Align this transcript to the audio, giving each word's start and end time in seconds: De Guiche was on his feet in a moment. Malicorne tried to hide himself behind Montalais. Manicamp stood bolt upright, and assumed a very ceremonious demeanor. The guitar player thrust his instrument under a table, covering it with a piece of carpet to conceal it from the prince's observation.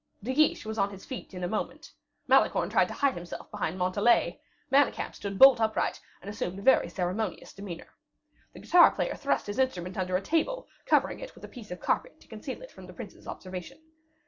De 0.23 0.33
Guiche 0.33 0.65
was 0.65 0.79
on 0.79 0.89
his 0.89 1.05
feet 1.05 1.31
in 1.31 1.43
a 1.43 1.47
moment. 1.47 1.91
Malicorne 2.27 2.71
tried 2.71 2.87
to 2.87 2.93
hide 2.95 3.13
himself 3.13 3.51
behind 3.51 3.77
Montalais. 3.77 4.41
Manicamp 4.71 5.13
stood 5.13 5.37
bolt 5.37 5.61
upright, 5.61 6.01
and 6.23 6.27
assumed 6.27 6.57
a 6.57 6.61
very 6.63 6.89
ceremonious 6.89 7.53
demeanor. 7.53 7.95
The 8.53 8.61
guitar 8.61 8.89
player 8.89 9.13
thrust 9.13 9.45
his 9.45 9.59
instrument 9.59 9.99
under 9.99 10.17
a 10.17 10.21
table, 10.23 10.67
covering 10.87 11.19
it 11.19 11.35
with 11.35 11.43
a 11.43 11.47
piece 11.53 11.69
of 11.69 11.81
carpet 11.81 12.19
to 12.21 12.27
conceal 12.27 12.63
it 12.63 12.71
from 12.71 12.87
the 12.87 12.93
prince's 12.93 13.27
observation. 13.27 13.79